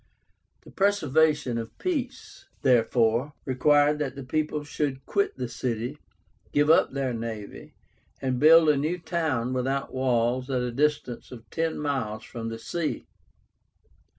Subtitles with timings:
[0.63, 5.99] The preservation of peace, therefore, required that the people should quit the city,
[6.51, 7.75] give up their navy,
[8.19, 12.57] and build a new town without walls at a distance of ten miles from the
[12.57, 13.05] sea.